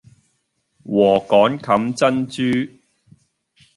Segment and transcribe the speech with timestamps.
[0.83, 2.41] 禾稈冚珍珠